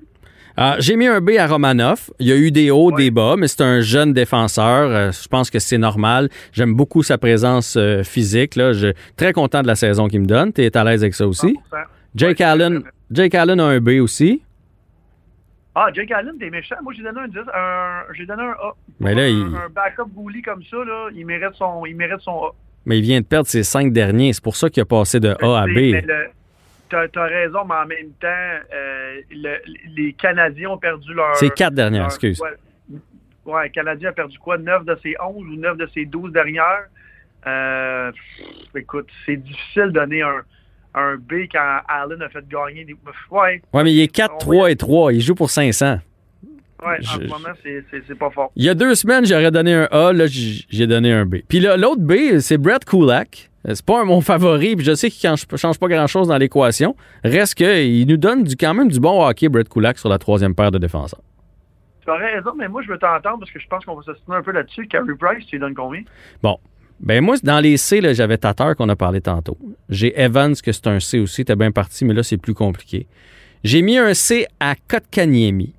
Ah, 0.55 0.75
J'ai 0.79 0.95
mis 0.95 1.07
un 1.07 1.19
B 1.19 1.31
à 1.39 1.47
Romanov. 1.47 2.11
Il 2.19 2.27
y 2.27 2.31
a 2.31 2.35
eu 2.35 2.51
des 2.51 2.69
hauts, 2.69 2.91
Ouais. 2.91 3.03
des 3.05 3.11
bas, 3.11 3.35
mais 3.37 3.47
c'est 3.47 3.61
un 3.63 3.81
jeune 3.81 4.13
défenseur. 4.13 4.89
Euh, 4.91 5.11
je 5.11 5.27
pense 5.27 5.49
que 5.49 5.57
c'est 5.59 5.79
normal. 5.79 6.29
J'aime 6.51 6.75
beaucoup 6.75 7.01
sa 7.01 7.17
présence 7.17 7.75
euh, 7.75 8.03
physique. 8.03 8.55
Là. 8.55 8.71
Je 8.71 8.87
suis 8.87 8.95
très 9.17 9.33
content 9.33 9.63
de 9.63 9.67
la 9.67 9.75
saison 9.75 10.07
qu'il 10.07 10.21
me 10.21 10.27
donne. 10.27 10.53
Tu 10.53 10.61
es 10.63 10.77
à 10.77 10.83
l'aise 10.83 11.01
avec 11.03 11.15
ça 11.15 11.27
aussi? 11.27 11.47
100%. 11.71 11.77
Jake, 12.15 12.39
Ouais, 12.39 12.45
Allen. 12.45 12.83
Jake 13.13 13.35
Allen 13.35 13.59
a 13.59 13.65
un 13.65 13.79
B 13.79 13.99
aussi. 14.01 14.41
Ah, 15.75 15.87
Jake 15.93 16.11
Allen, 16.11 16.35
t'es 16.39 16.49
méchant. 16.49 16.75
Moi, 16.83 16.93
j'ai 16.95 17.03
donné 17.03 17.21
un 17.21 17.27
10, 17.27 17.37
un- 17.53 18.03
j'ai 18.13 18.25
donné 18.25 18.43
un 18.43 18.51
A. 18.51 18.73
Mais 18.99 19.15
là, 19.15 19.23
un, 19.23 19.27
il- 19.27 19.55
un 19.55 19.69
backup 19.69 20.07
goalie 20.13 20.41
comme 20.41 20.63
ça, 20.63 20.77
là, 20.77 21.09
il 21.13 21.25
mérite 21.25 21.53
son, 21.55 21.85
il 21.85 21.95
mérite 21.95 22.19
son 22.21 22.43
A. 22.45 22.49
Mais 22.85 22.99
il 22.99 23.01
vient 23.01 23.21
de 23.21 23.25
perdre 23.25 23.47
ses 23.47 23.63
cinq 23.63 23.91
derniers. 23.91 24.33
C'est 24.33 24.43
pour 24.43 24.55
ça 24.55 24.69
qu'il 24.69 24.81
a 24.81 24.85
passé 24.85 25.19
de 25.19 25.29
A 25.29 25.61
à 25.61 25.65
B. 25.65 25.69
le- 25.69 26.29
T'as 26.89 27.07
as 27.15 27.23
raison, 27.25 27.65
mais 27.67 27.73
en 27.73 27.87
même 27.87 28.11
temps, 28.19 28.27
euh, 28.71 29.21
le- 29.31 29.57
les 29.95 30.13
Canadiens 30.13 30.69
ont 30.69 30.77
perdu 30.77 31.11
leur. 31.15 31.35
C'est 31.37 31.49
quatre 31.49 31.73
dernières, 31.73 32.01
leur- 32.03 32.09
excuse. 32.11 32.39
Ouais, 32.39 32.99
ouais, 33.45 33.63
le 33.63 33.69
Canadien 33.69 34.09
a 34.09 34.13
perdu 34.13 34.37
quoi? 34.37 34.59
9 34.59 34.85
de 34.85 34.95
ses 35.01 35.15
11 35.19 35.43
ou 35.47 35.55
9 35.55 35.75
de 35.77 35.87
ses 35.91 36.05
12 36.05 36.31
dernières? 36.31 36.85
Euh, 37.47 38.11
pff, 38.11 38.75
écoute, 38.75 39.07
c'est 39.25 39.37
difficile 39.37 39.85
de 39.87 39.91
donner 39.91 40.21
un, 40.21 40.41
un 40.95 41.15
B 41.15 41.47
quand 41.51 41.79
Allen 41.87 42.21
a 42.21 42.29
fait 42.29 42.47
gagner 42.47 42.85
des. 42.85 42.95
Ouais, 43.31 43.61
Ouais, 43.73 43.83
mais 43.83 43.93
il 43.93 44.01
est 44.01 44.07
4, 44.07 44.37
3 44.37 44.71
et 44.71 44.75
3. 44.75 45.13
Il 45.13 45.21
joue 45.21 45.35
pour 45.35 45.49
500. 45.49 45.99
ouais 46.85 46.97
en 46.99 47.01
ce 47.01 47.17
moment, 47.27 47.49
c'est- 47.63 48.15
pas 48.15 48.29
fort. 48.29 48.51
Il 48.55 48.63
y 48.65 48.69
a 48.69 48.73
deux 48.75 48.93
semaines, 48.95 49.25
j'aurais 49.25 49.51
donné 49.51 49.73
un 49.73 49.87
A. 49.91 50.13
Là, 50.13 50.25
j'ai 50.27 50.87
donné 50.87 51.11
un 51.13 51.25
B. 51.25 51.37
Puis 51.47 51.59
là, 51.59 51.77
l'autre 51.77 52.01
B, 52.01 52.39
c'est 52.39 52.57
Brett 52.57 52.85
Kulak. 52.85 53.49
Euh, 53.67 53.71
C'est 53.75 53.85
pas 53.85 54.03
mon 54.03 54.19
favori. 54.19 54.75
Puis 54.75 54.85
je 54.85 54.93
sais 54.93 55.09
qu'il 55.09 55.29
ne 55.31 55.57
change 55.57 55.79
pas 55.79 55.87
grand-chose 55.87 56.27
dans 56.27 56.37
l'équation. 56.37 56.95
Reste 57.23 57.55
qu'il 57.55 58.05
nous 58.07 58.17
donne 58.17 58.43
du, 58.43 58.55
quand 58.57 58.73
même 58.73 58.89
du 58.89 58.99
bon 58.99 59.25
hockey, 59.25 59.47
Brett 59.47 59.69
Kulak, 59.69 59.97
sur 59.97 60.09
la 60.09 60.17
troisième 60.17 60.53
paire 60.53 60.69
de 60.71 60.77
défenseurs. 60.77 61.21
Tu 62.03 62.11
as 62.11 62.15
raison, 62.15 62.51
mais 62.57 62.67
moi, 62.67 62.81
je 62.81 62.89
veux 62.91 62.97
t'entendre 62.97 63.39
parce 63.39 63.51
que 63.51 63.59
je 63.59 63.67
pense 63.69 63.85
qu'on 63.85 63.95
va 63.95 64.03
s'assiner 64.03 64.35
un 64.35 64.41
peu 64.43 64.51
là-dessus. 64.51 64.85
Carey 64.87 65.07
Price, 65.17 65.45
tu 65.45 65.55
lui 65.55 65.61
donnes 65.61 65.73
combien? 65.73 66.01
Bon. 66.41 66.59
Ben 66.99 67.21
moi, 67.21 67.35
dans 67.43 67.59
les 67.59 67.77
C, 67.77 68.01
j'avais 68.13 68.37
Tatar 68.37 68.75
qu'on 68.75 68.87
a 68.89 68.95
parlé 68.95 69.19
tantôt. 69.21 69.57
J'ai 69.89 70.17
Evans, 70.19 70.55
que 70.55 70.71
c'est 70.71 70.87
un 70.87 70.99
C 70.99 71.19
aussi. 71.19 71.43
T'es 71.43 71.55
bien 71.55 71.71
parti, 71.71 72.05
mais 72.05 72.13
là, 72.13 72.23
c'est 72.23 72.37
plus 72.37 72.53
compliqué. 72.53 73.07
J'ai 73.63 73.81
mis 73.81 73.97
un 73.97 74.13
C 74.13 74.45
à 74.59 74.75
Kotkaniemi. 74.87 75.73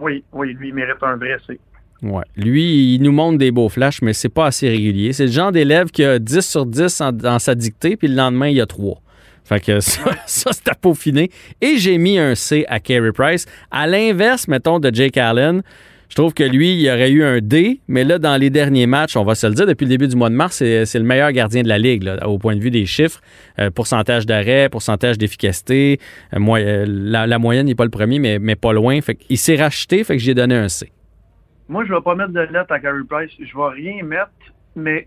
Oui, 0.00 0.24
oui, 0.32 0.52
lui, 0.54 0.68
il 0.68 0.74
mérite 0.74 1.02
un 1.02 1.16
vrai 1.16 1.36
C. 1.46 1.58
Ouais. 2.02 2.24
Lui, 2.36 2.94
il 2.94 3.02
nous 3.02 3.12
montre 3.12 3.38
des 3.38 3.50
beaux 3.50 3.70
flashs, 3.70 4.02
mais 4.02 4.12
c'est 4.12 4.28
pas 4.28 4.46
assez 4.46 4.68
régulier. 4.68 5.14
C'est 5.14 5.26
le 5.26 5.32
genre 5.32 5.52
d'élève 5.52 5.90
qui 5.90 6.04
a 6.04 6.18
10 6.18 6.40
sur 6.46 6.66
10 6.66 7.00
en- 7.00 7.12
dans 7.12 7.38
sa 7.38 7.54
dictée, 7.54 7.96
puis 7.96 8.08
le 8.08 8.14
lendemain, 8.14 8.48
il 8.48 8.56
y 8.56 8.60
a 8.60 8.66
3. 8.66 9.00
Fait 9.44 9.60
que 9.60 9.80
ça, 9.80 10.02
ça 10.26 10.50
c'est 10.52 10.68
à 10.68 10.74
peaufiner. 10.74 11.30
Et 11.62 11.78
j'ai 11.78 11.96
mis 11.96 12.18
un 12.18 12.34
C 12.34 12.66
à 12.68 12.80
Carey 12.80 13.12
Price. 13.12 13.46
À 13.70 13.86
l'inverse, 13.86 14.48
mettons, 14.48 14.78
de 14.78 14.94
Jake 14.94 15.16
Allen, 15.16 15.62
je 16.08 16.14
trouve 16.14 16.34
que 16.34 16.44
lui, 16.44 16.80
il 16.80 16.88
aurait 16.88 17.10
eu 17.10 17.24
un 17.24 17.40
D, 17.40 17.80
mais 17.88 18.04
là, 18.04 18.18
dans 18.18 18.36
les 18.36 18.50
derniers 18.50 18.86
matchs, 18.86 19.16
on 19.16 19.24
va 19.24 19.34
se 19.34 19.46
le 19.46 19.54
dire, 19.54 19.66
depuis 19.66 19.84
le 19.84 19.90
début 19.90 20.08
du 20.08 20.16
mois 20.16 20.30
de 20.30 20.34
mars, 20.34 20.56
c'est 20.56 20.94
le 20.94 21.04
meilleur 21.04 21.32
gardien 21.32 21.62
de 21.62 21.68
la 21.68 21.78
Ligue, 21.78 22.08
au 22.24 22.38
point 22.38 22.54
de 22.54 22.60
vue 22.60 22.70
des 22.70 22.86
chiffres. 22.86 23.20
Euh, 23.58 23.70
pourcentage 23.70 24.26
d'arrêt, 24.26 24.68
pourcentage 24.68 25.18
d'efficacité. 25.18 25.98
Euh, 26.34 26.38
euh, 26.38 26.84
la, 26.86 27.38
moyenne 27.38 27.66
n'est 27.66 27.74
pas 27.74 27.84
le 27.84 27.90
premier, 27.90 28.18
mais, 28.18 28.38
mais 28.38 28.56
pas 28.56 28.72
loin. 28.72 29.00
Fait 29.00 29.14
qu'il 29.14 29.38
s'est 29.38 29.56
racheté, 29.56 30.04
fait 30.04 30.16
que 30.16 30.22
j'ai 30.22 30.34
donné 30.34 30.54
un 30.54 30.68
C. 30.68 30.90
Moi, 31.68 31.84
je 31.84 31.92
vais 31.92 32.00
pas 32.00 32.14
mettre 32.14 32.32
de 32.32 32.40
lettre 32.40 32.70
à 32.70 32.78
Carey 32.78 33.00
Price. 33.08 33.30
Je 33.38 33.56
vais 33.56 33.82
rien 33.82 34.04
mettre, 34.04 34.30
mais 34.76 35.04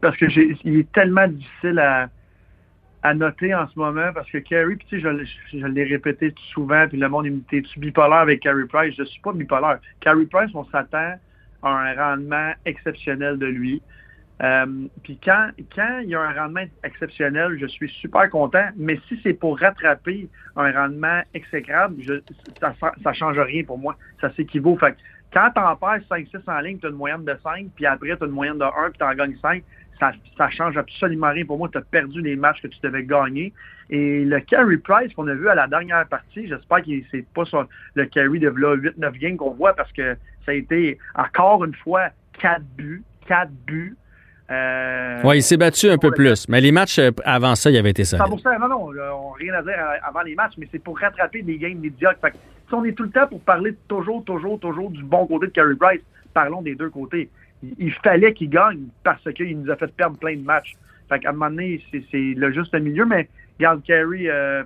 parce 0.00 0.16
que 0.16 0.26
il 0.64 0.80
est 0.80 0.92
tellement 0.92 1.28
difficile 1.28 1.78
à, 1.78 2.08
à 3.08 3.14
noter 3.14 3.54
en 3.54 3.66
ce 3.68 3.78
moment 3.78 4.12
parce 4.12 4.30
que 4.30 4.38
puis 4.38 4.86
tu 4.86 5.00
sais, 5.00 5.16
je, 5.52 5.66
l'ai 5.66 5.84
répété 5.84 6.34
souvent, 6.52 6.86
puis 6.86 6.98
le 6.98 7.08
monde, 7.08 7.24
il 7.24 7.32
me 7.32 7.36
dit 7.38 7.44
T'es-tu 7.48 7.80
bipolaire 7.80 8.18
avec 8.18 8.40
Carey 8.40 8.66
Price? 8.68 8.94
Je 8.98 9.04
suis 9.04 9.20
pas 9.20 9.32
bipolaire. 9.32 9.78
Carey 10.00 10.26
Price, 10.26 10.50
on 10.54 10.66
s'attend 10.66 11.14
à 11.62 11.68
un 11.68 11.94
rendement 11.94 12.52
exceptionnel 12.66 13.38
de 13.38 13.46
lui. 13.46 13.80
Euh, 14.42 14.66
puis 15.02 15.18
quand, 15.24 15.50
quand 15.74 16.00
il 16.02 16.10
y 16.10 16.14
a 16.14 16.20
un 16.20 16.32
rendement 16.32 16.64
exceptionnel, 16.84 17.56
je 17.58 17.66
suis 17.66 17.88
super 17.88 18.28
content, 18.28 18.68
mais 18.76 19.00
si 19.08 19.18
c'est 19.22 19.32
pour 19.32 19.58
rattraper 19.58 20.28
un 20.54 20.70
rendement 20.70 21.22
exécrable, 21.32 21.96
ça 22.60 22.74
ne 23.04 23.12
change 23.14 23.38
rien 23.38 23.64
pour 23.64 23.78
moi. 23.78 23.96
Ça 24.20 24.30
s'équivaut. 24.34 24.76
Fait 24.76 24.94
quand 25.32 25.50
t'en 25.54 25.76
perds 25.76 26.00
5-6 26.10 26.40
en 26.46 26.60
ligne, 26.60 26.78
tu 26.78 26.86
as 26.86 26.90
une 26.90 26.96
moyenne 26.96 27.24
de 27.24 27.36
5, 27.42 27.68
puis 27.74 27.86
après 27.86 28.16
tu 28.16 28.22
as 28.22 28.26
une 28.26 28.32
moyenne 28.32 28.58
de 28.58 28.64
1, 28.64 28.90
puis 28.90 28.98
tu 28.98 29.04
en 29.04 29.14
gagnes 29.14 29.36
5, 29.40 29.62
ça, 29.98 30.12
ça 30.36 30.50
change 30.50 30.76
absolument 30.76 31.30
rien 31.30 31.44
pour 31.44 31.58
moi. 31.58 31.68
Tu 31.70 31.78
as 31.78 31.82
perdu 31.82 32.20
les 32.20 32.36
matchs 32.36 32.62
que 32.62 32.68
tu 32.68 32.78
devais 32.82 33.04
gagner. 33.04 33.52
Et 33.90 34.24
le 34.24 34.40
carry 34.40 34.76
price 34.76 35.12
qu'on 35.14 35.28
a 35.28 35.34
vu 35.34 35.48
à 35.48 35.54
la 35.54 35.66
dernière 35.66 36.06
partie, 36.06 36.46
j'espère 36.46 36.82
que 36.82 36.90
c'est 37.10 37.26
pas 37.34 37.44
sur 37.44 37.66
le 37.94 38.06
carry 38.06 38.38
de 38.38 38.50
8-9 38.50 39.18
games 39.18 39.36
qu'on 39.36 39.52
voit 39.54 39.74
parce 39.74 39.92
que 39.92 40.14
ça 40.44 40.52
a 40.52 40.54
été 40.54 40.98
encore 41.14 41.64
une 41.64 41.74
fois 41.74 42.08
4 42.40 42.62
buts, 42.76 43.02
4 43.26 43.50
buts. 43.66 43.96
Euh, 44.50 45.20
Oui, 45.24 45.38
il 45.38 45.42
s'est 45.42 45.56
battu 45.56 45.90
un 45.90 45.98
peu 45.98 46.10
plus. 46.10 46.48
Mais 46.48 46.60
les 46.60 46.72
matchs 46.72 46.98
euh, 46.98 47.10
avant 47.24 47.54
ça, 47.54 47.70
il 47.70 47.76
avait 47.76 47.90
été 47.90 48.04
solide. 48.04 48.24
100%, 48.24 48.60
non, 48.60 48.68
non, 48.68 48.90
là, 48.92 49.14
on 49.14 49.30
n'a 49.30 49.36
rien 49.38 49.54
à 49.54 49.62
dire 49.62 49.74
avant 50.02 50.22
les 50.22 50.34
matchs, 50.34 50.54
mais 50.56 50.68
c'est 50.70 50.82
pour 50.82 50.98
rattraper 50.98 51.42
des 51.42 51.58
games 51.58 51.78
médiocres. 51.78 52.20
Fait 52.20 52.30
que 52.30 52.36
Si 52.68 52.74
on 52.74 52.84
est 52.84 52.92
tout 52.92 53.04
le 53.04 53.10
temps 53.10 53.26
pour 53.26 53.40
parler 53.42 53.74
toujours, 53.88 54.24
toujours, 54.24 54.58
toujours 54.58 54.90
du 54.90 55.02
bon 55.02 55.26
côté 55.26 55.48
de 55.48 55.52
Carey 55.52 55.74
Price, 55.78 56.00
parlons 56.32 56.62
des 56.62 56.74
deux 56.74 56.88
côtés. 56.90 57.28
Il, 57.62 57.74
il 57.78 57.92
fallait 57.92 58.32
qu'il 58.32 58.50
gagne 58.50 58.86
parce 59.02 59.22
qu'il 59.34 59.60
nous 59.60 59.70
a 59.70 59.76
fait 59.76 59.92
perdre 59.94 60.16
plein 60.16 60.36
de 60.36 60.42
matchs. 60.42 60.74
Fait 61.08 61.18
qu'à 61.18 61.30
un 61.30 61.32
moment 61.32 61.50
donné, 61.50 61.80
c'est 61.90 62.02
c'est 62.10 62.34
le 62.36 62.52
juste 62.52 62.74
milieu, 62.74 63.04
mais 63.04 63.28
regarde, 63.58 63.82
Carey, 63.84 64.24
euh, 64.26 64.62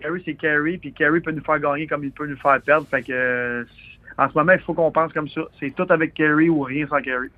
Carey, 0.00 0.20
c'est 0.24 0.34
Carey, 0.34 0.78
puis 0.80 0.92
Carey 0.92 1.20
peut 1.20 1.32
nous 1.32 1.42
faire 1.42 1.58
gagner 1.58 1.86
comme 1.86 2.04
il 2.04 2.12
peut 2.12 2.26
nous 2.26 2.36
faire 2.36 2.60
perdre. 2.60 2.86
Fait 2.88 3.02
que 3.02 3.12
euh, 3.12 3.64
en 4.16 4.28
ce 4.28 4.34
moment, 4.34 4.52
il 4.52 4.60
faut 4.60 4.74
qu'on 4.74 4.92
pense 4.92 5.12
comme 5.12 5.28
ça. 5.28 5.42
C'est 5.58 5.74
tout 5.74 5.86
avec 5.90 6.14
Carey 6.14 6.48
ou 6.48 6.62
rien 6.62 6.86
sans 6.86 7.00
Carey. 7.00 7.28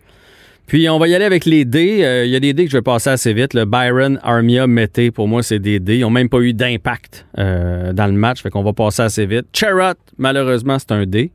Puis 0.67 0.89
on 0.89 0.99
va 0.99 1.09
y 1.09 1.15
aller 1.15 1.25
avec 1.25 1.47
les 1.47 1.65
dés. 1.65 2.05
Euh, 2.05 2.25
Il 2.25 2.31
y 2.31 2.37
a 2.37 2.41
des 2.41 2.53
dés 2.53 2.65
que 2.65 2.71
je 2.71 2.77
vais 2.77 2.83
passer 2.83 3.11
assez 3.11 3.33
vite. 3.33 3.55
Le 3.55 3.65
Byron, 3.65 4.21
Armia, 4.23 4.69
Mété, 4.69 5.11
pour 5.11 5.27
moi, 5.27 5.43
c'est 5.43 5.59
des 5.59 5.81
dés. 5.81 5.97
Ils 5.97 6.03
n'ont 6.03 6.11
même 6.11 6.29
pas 6.29 6.39
eu 6.39 6.53
d'impact 6.53 7.27
euh, 7.39 7.93
dans 7.93 8.07
le 8.07 8.13
match, 8.13 8.41
fait 8.41 8.51
qu'on 8.51 8.63
va 8.63 8.73
passer 8.73 9.03
assez 9.03 9.27
vite. 9.27 9.47
Cherrott, 9.53 9.99
malheureusement, 10.17 10.79
c'est 10.79 10.93
un 10.93 11.07
dé. 11.07 11.33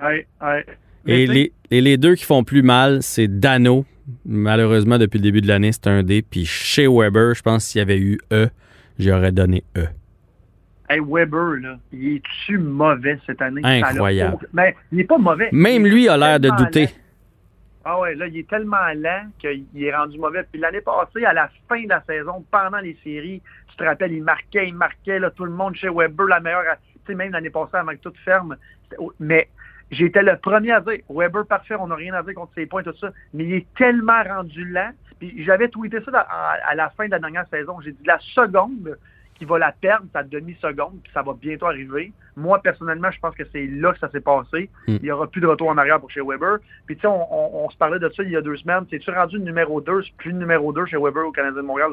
Ouais, 0.00 0.26
ouais. 0.40 0.64
Et 1.06 1.26
les, 1.26 1.52
et 1.70 1.80
les 1.80 1.96
deux 1.96 2.14
qui 2.14 2.24
font 2.24 2.44
plus 2.44 2.62
mal, 2.62 3.02
c'est 3.02 3.28
Dano. 3.28 3.84
Malheureusement, 4.26 4.98
depuis 4.98 5.18
le 5.18 5.22
début 5.22 5.40
de 5.40 5.48
l'année, 5.48 5.72
c'est 5.72 5.86
un 5.86 6.02
D. 6.02 6.22
Puis 6.22 6.44
chez 6.46 6.86
Weber, 6.86 7.34
je 7.34 7.42
pense 7.42 7.64
que 7.64 7.70
s'il 7.70 7.78
y 7.78 7.82
avait 7.82 7.98
eu 7.98 8.18
E, 8.32 8.48
j'aurais 8.98 9.32
donné 9.32 9.64
E. 9.76 9.86
Hey, 10.90 11.00
Weber, 11.00 11.56
là, 11.60 11.78
il 11.92 12.16
est-tu 12.16 12.56
mauvais 12.58 13.18
cette 13.26 13.42
année? 13.42 13.60
Incroyable. 13.62 14.34
Aucun- 14.36 14.46
Mais 14.54 14.74
il 14.90 14.98
n'est 14.98 15.04
pas 15.04 15.18
mauvais. 15.18 15.50
Même 15.52 15.84
Il 15.86 15.92
lui 15.92 16.08
a 16.08 16.16
l'air 16.16 16.40
de 16.40 16.48
douter. 16.48 16.86
lent. 16.86 16.92
Ah 17.84 18.00
ouais, 18.00 18.14
là, 18.14 18.26
il 18.26 18.38
est 18.38 18.48
tellement 18.48 18.76
lent 18.96 19.28
qu'il 19.38 19.64
est 19.76 19.94
rendu 19.94 20.18
mauvais. 20.18 20.44
Puis 20.50 20.60
l'année 20.60 20.80
passée, 20.80 21.24
à 21.26 21.32
la 21.34 21.50
fin 21.68 21.82
de 21.82 21.88
la 21.88 22.02
saison, 22.06 22.44
pendant 22.50 22.78
les 22.78 22.96
séries, 23.04 23.42
tu 23.68 23.76
te 23.76 23.84
rappelles, 23.84 24.12
il 24.12 24.22
marquait, 24.22 24.68
il 24.68 24.74
marquait, 24.74 25.18
là, 25.18 25.30
tout 25.30 25.44
le 25.44 25.50
monde 25.52 25.74
chez 25.74 25.88
Weber, 25.90 26.26
la 26.26 26.40
meilleure. 26.40 26.64
Tu 27.06 27.12
sais, 27.12 27.14
même 27.14 27.32
l'année 27.32 27.50
passée, 27.50 27.76
avant 27.76 27.92
que 27.92 27.96
tout 28.02 28.12
ferme. 28.24 28.56
Mais 29.20 29.48
j'étais 29.90 30.22
le 30.22 30.36
premier 30.36 30.72
à 30.72 30.80
dire, 30.80 30.98
Weber 31.08 31.46
parfait, 31.46 31.74
on 31.78 31.86
n'a 31.88 31.94
rien 31.94 32.14
à 32.14 32.22
dire 32.22 32.34
contre 32.34 32.52
ses 32.54 32.66
points, 32.66 32.82
tout 32.82 32.94
ça. 33.00 33.10
Mais 33.34 33.44
il 33.44 33.54
est 33.54 33.66
tellement 33.76 34.22
rendu 34.22 34.64
lent. 34.64 34.90
Puis 35.18 35.42
j'avais 35.44 35.68
tweeté 35.68 35.98
ça 36.04 36.20
à, 36.20 36.58
à 36.70 36.74
la 36.74 36.90
fin 36.90 37.06
de 37.06 37.10
la 37.10 37.18
dernière 37.18 37.46
saison. 37.48 37.80
J'ai 37.80 37.92
dit, 37.92 38.04
la 38.06 38.18
seconde 38.20 38.96
qui 39.34 39.44
va 39.44 39.58
la 39.58 39.70
perdre, 39.72 40.06
sa 40.12 40.24
demi-seconde, 40.24 40.98
puis 41.02 41.12
ça 41.14 41.22
va 41.22 41.32
bientôt 41.32 41.66
arriver. 41.66 42.12
Moi, 42.36 42.60
personnellement, 42.60 43.10
je 43.12 43.20
pense 43.20 43.36
que 43.36 43.44
c'est 43.52 43.66
là 43.66 43.92
que 43.92 43.98
ça 44.00 44.10
s'est 44.10 44.20
passé. 44.20 44.68
Mm. 44.88 44.92
Il 44.96 45.02
n'y 45.02 45.10
aura 45.12 45.28
plus 45.28 45.40
de 45.40 45.46
retour 45.46 45.68
en 45.68 45.78
arrière 45.78 46.00
pour 46.00 46.10
chez 46.10 46.20
Weber. 46.20 46.58
Puis, 46.86 46.96
tu 46.96 47.02
sais, 47.02 47.06
on, 47.06 47.32
on- 47.32 47.64
on 47.66 47.70
se 47.70 47.76
parlait 47.76 48.00
de 48.00 48.08
ça 48.08 48.22
il 48.24 48.30
y 48.30 48.36
a 48.36 48.40
deux 48.40 48.56
semaines. 48.56 48.84
C'est-tu 48.90 49.10
rendu 49.12 49.38
numéro 49.38 49.80
2? 49.80 50.02
C'est 50.02 50.16
plus 50.16 50.32
le 50.32 50.38
numéro 50.38 50.72
2 50.72 50.86
chez 50.86 50.96
Weber 50.96 51.24
au 51.26 51.30
Canadien 51.32 51.62
de 51.62 51.66
Montréal. 51.66 51.90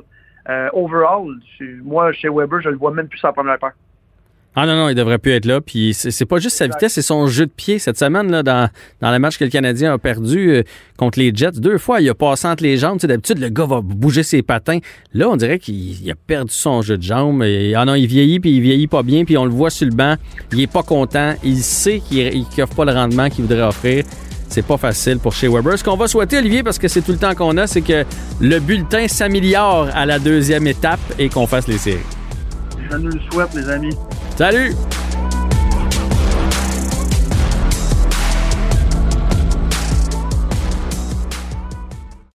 Euh, 0.49 0.69
overall, 0.73 1.35
moi, 1.83 2.11
chez 2.13 2.29
Weber, 2.29 2.61
je 2.61 2.69
le 2.69 2.77
vois 2.77 2.91
même 2.91 3.07
plus 3.07 3.19
sa 3.19 3.31
première 3.31 3.59
paire. 3.59 3.73
Ah 4.57 4.65
non, 4.65 4.75
non, 4.75 4.89
il 4.89 4.95
devrait 4.95 5.17
plus 5.17 5.33
être 5.33 5.45
là. 5.45 5.59
Puis 5.59 5.93
c'est 5.93 6.25
pas 6.25 6.39
juste 6.39 6.55
sa 6.55 6.67
vitesse, 6.67 6.93
c'est 6.93 7.01
son 7.01 7.27
jeu 7.27 7.45
de 7.45 7.51
pied. 7.51 7.77
Cette 7.77 7.97
semaine, 7.99 8.31
là, 8.31 8.41
dans, 8.41 8.69
dans 9.01 9.11
le 9.11 9.19
match 9.19 9.37
que 9.37 9.43
le 9.43 9.49
Canadien 9.49 9.93
a 9.93 9.97
perdu 9.97 10.49
euh, 10.49 10.63
contre 10.97 11.19
les 11.19 11.31
Jets, 11.35 11.59
deux 11.59 11.77
fois, 11.77 11.99
il 11.99 12.09
a 12.09 12.15
passé 12.15 12.47
entre 12.47 12.63
les 12.63 12.77
jambes. 12.77 12.97
Tu 12.97 13.01
sais, 13.01 13.07
D'habitude, 13.07 13.39
le 13.39 13.49
gars 13.49 13.65
va 13.65 13.81
bouger 13.81 14.23
ses 14.23 14.41
patins. 14.41 14.79
Là, 15.13 15.29
on 15.29 15.35
dirait 15.35 15.59
qu'il 15.59 15.75
il 15.75 16.09
a 16.09 16.15
perdu 16.15 16.53
son 16.53 16.81
jeu 16.81 16.97
de 16.97 17.03
jambes. 17.03 17.43
Et, 17.43 17.75
ah 17.75 17.83
non, 17.83 17.95
il 17.95 18.07
vieillit, 18.07 18.39
puis 18.39 18.55
il 18.55 18.61
vieillit 18.61 18.87
pas 18.87 19.03
bien. 19.03 19.25
Puis 19.25 19.37
on 19.37 19.45
le 19.45 19.51
voit 19.51 19.69
sur 19.69 19.87
le 19.87 19.93
banc. 19.93 20.15
Il 20.53 20.61
est 20.61 20.71
pas 20.71 20.83
content. 20.83 21.33
Il 21.43 21.57
sait 21.57 21.99
qu'il 21.99 22.45
n'offre 22.57 22.75
pas 22.75 22.85
le 22.85 22.93
rendement 22.93 23.29
qu'il 23.29 23.43
voudrait 23.43 23.61
offrir. 23.61 24.05
C'est 24.47 24.65
pas 24.65 24.77
facile 24.77 25.19
pour 25.19 25.33
chez 25.33 25.49
Weber. 25.49 25.77
Ce 25.77 25.83
qu'on 25.83 25.97
va 25.97 26.07
souhaiter, 26.07 26.37
Olivier, 26.37 26.63
parce 26.63 26.79
que 26.79 26.87
c'est 26.87 27.01
tout 27.01 27.11
le 27.11 27.17
temps 27.17 27.35
qu'on 27.35 27.57
a, 27.57 27.67
c'est 27.67 27.81
que 27.81 28.05
le 28.39 28.59
bulletin 28.59 29.07
s'améliore 29.07 29.89
à 29.93 30.05
la 30.05 30.19
deuxième 30.19 30.67
étape 30.67 30.99
et 31.19 31.27
qu'on 31.27 31.47
fasse 31.47 31.67
les 31.67 31.77
séries. 31.77 31.99
Je 32.89 32.95
nous 32.95 33.09
le 33.09 33.19
souhaite, 33.31 33.53
les 33.55 33.67
amis. 33.69 33.95
Salut! 34.37 34.94